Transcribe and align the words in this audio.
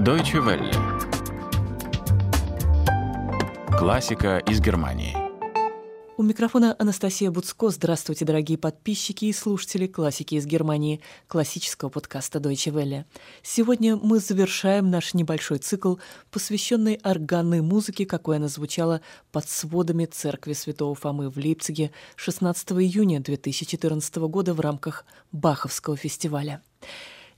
Deutsche 0.00 0.38
Welle. 0.38 0.72
Классика 3.76 4.38
из 4.38 4.58
Германии. 4.58 5.14
У 6.16 6.22
микрофона 6.22 6.74
Анастасия 6.78 7.30
Буцко. 7.30 7.68
Здравствуйте, 7.68 8.24
дорогие 8.24 8.56
подписчики 8.56 9.26
и 9.26 9.32
слушатели 9.34 9.86
классики 9.86 10.36
из 10.36 10.46
Германии, 10.46 11.02
классического 11.26 11.90
подкаста 11.90 12.38
Deutsche 12.38 12.72
Welle. 12.72 13.04
Сегодня 13.42 13.96
мы 13.96 14.20
завершаем 14.20 14.88
наш 14.88 15.12
небольшой 15.12 15.58
цикл, 15.58 15.96
посвященный 16.30 16.94
органной 16.94 17.60
музыке, 17.60 18.06
какой 18.06 18.36
она 18.36 18.48
звучала 18.48 19.02
под 19.32 19.50
сводами 19.50 20.06
церкви 20.06 20.54
Святого 20.54 20.94
Фомы 20.94 21.28
в 21.28 21.36
Лейпциге 21.36 21.90
16 22.16 22.72
июня 22.72 23.20
2014 23.20 24.16
года 24.16 24.54
в 24.54 24.60
рамках 24.60 25.04
Баховского 25.30 25.98
фестиваля. 25.98 26.62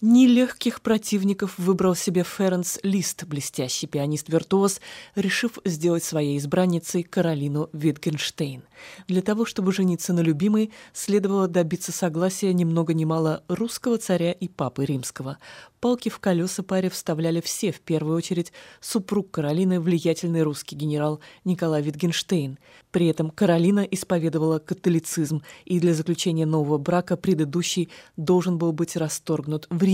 Нелегких 0.04 0.80
противников 0.80 1.56
выбрал 1.58 1.94
себе 1.94 2.24
Ференс 2.24 2.80
Лист, 2.82 3.22
блестящий 3.22 3.86
пианист-виртуоз, 3.86 4.80
решив 5.14 5.60
сделать 5.64 6.02
своей 6.02 6.38
избранницей 6.38 7.04
Каролину 7.04 7.70
Витгенштейн. 7.72 8.64
Для 9.06 9.22
того, 9.22 9.44
чтобы 9.44 9.72
жениться 9.72 10.12
на 10.12 10.18
любимой, 10.18 10.72
следовало 10.92 11.46
добиться 11.46 11.92
согласия 11.92 12.52
ни 12.52 12.64
много 12.64 12.94
ни 12.94 13.04
мало 13.04 13.44
русского 13.46 13.96
царя 13.96 14.32
и 14.32 14.48
папы 14.48 14.86
римского. 14.86 15.38
Палки 15.78 16.08
в 16.08 16.18
колеса 16.18 16.64
паре 16.64 16.90
вставляли 16.90 17.40
все, 17.40 17.70
в 17.70 17.80
первую 17.80 18.16
очередь 18.16 18.52
супруг 18.80 19.30
Каролины, 19.30 19.80
влиятельный 19.80 20.42
русский 20.42 20.74
генерал 20.74 21.20
Николай 21.44 21.80
Витгенштейн. 21.80 22.58
При 22.90 23.06
этом 23.06 23.30
Каролина 23.30 23.80
исповедовала 23.80 24.58
католицизм, 24.58 25.42
и 25.64 25.78
для 25.78 25.94
заключения 25.94 26.46
нового 26.46 26.78
брака 26.78 27.16
предыдущий 27.16 27.88
должен 28.16 28.58
был 28.58 28.72
быть 28.72 28.96
расторгнут 28.96 29.68
в 29.70 29.80
Риме. 29.80 29.91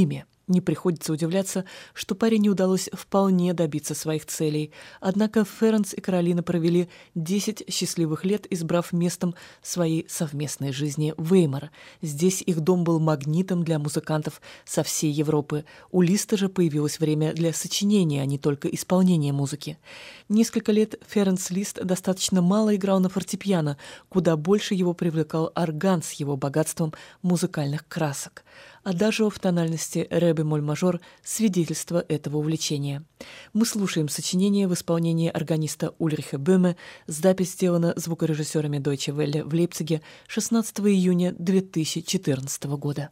Не 0.48 0.62
приходится 0.62 1.12
удивляться, 1.12 1.66
что 1.92 2.14
паре 2.14 2.38
не 2.38 2.48
удалось 2.48 2.88
вполне 2.94 3.52
добиться 3.52 3.94
своих 3.94 4.24
целей. 4.24 4.72
Однако 4.98 5.44
Ференс 5.44 5.92
и 5.92 6.00
Каролина 6.00 6.42
провели 6.42 6.88
10 7.14 7.64
счастливых 7.70 8.24
лет, 8.24 8.46
избрав 8.48 8.94
местом 8.94 9.34
своей 9.60 10.06
совместной 10.08 10.72
жизни 10.72 11.12
Веймар. 11.18 11.70
Здесь 12.00 12.40
их 12.40 12.60
дом 12.60 12.82
был 12.82 12.98
магнитом 12.98 13.62
для 13.62 13.78
музыкантов 13.78 14.40
со 14.64 14.82
всей 14.82 15.12
Европы. 15.12 15.66
У 15.90 16.00
Листа 16.00 16.38
же 16.38 16.48
появилось 16.48 16.98
время 16.98 17.34
для 17.34 17.52
сочинения, 17.52 18.22
а 18.22 18.26
не 18.26 18.38
только 18.38 18.68
исполнения 18.68 19.34
музыки. 19.34 19.78
Несколько 20.30 20.72
лет 20.72 20.94
Ференс 21.06 21.50
Лист 21.50 21.84
достаточно 21.84 22.40
мало 22.40 22.74
играл 22.74 23.00
на 23.00 23.10
фортепиано, 23.10 23.76
куда 24.08 24.34
больше 24.38 24.72
его 24.72 24.94
привлекал 24.94 25.52
орган 25.54 26.02
с 26.02 26.12
его 26.12 26.38
богатством 26.38 26.94
музыкальных 27.20 27.86
красок. 27.86 28.44
Адажио 28.88 29.28
в 29.28 29.38
тональности 29.38 30.06
ре 30.08 30.32
бемоль 30.32 30.62
мажор– 30.62 31.02
свидетельство 31.22 32.02
этого 32.08 32.38
увлечения. 32.38 33.04
Мы 33.52 33.66
слушаем 33.66 34.08
сочинение 34.08 34.66
в 34.66 34.72
исполнении 34.72 35.28
органиста 35.28 35.94
Ульриха 35.98 36.38
Бöhme. 36.38 36.74
Запись 37.06 37.52
сделана 37.52 37.92
звукорежиссерами 37.96 38.78
Deutsche 38.78 39.14
Welle 39.14 39.44
в 39.44 39.52
Лейпциге 39.52 40.00
16 40.26 40.80
июня 40.80 41.34
2014 41.38 42.64
года. 42.78 43.10